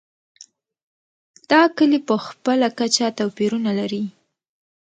[1.51, 4.03] دا کلي په خپله کچه توپیرونه لري.